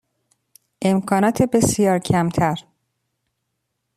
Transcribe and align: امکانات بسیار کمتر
امکانات 0.81 1.41
بسیار 1.41 1.99
کمتر 1.99 2.59